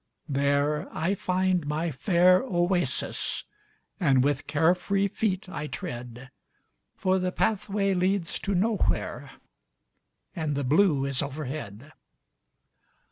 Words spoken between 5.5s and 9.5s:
treadFor the pathway leads to Nowhere,